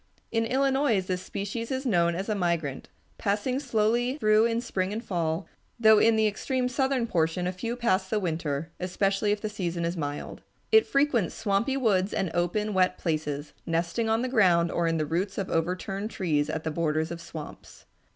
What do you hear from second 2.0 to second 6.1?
as a migrant, passing slowly through in spring and fall, though